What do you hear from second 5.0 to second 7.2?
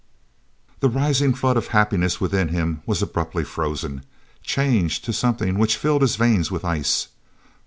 to something which filled his veins with ice.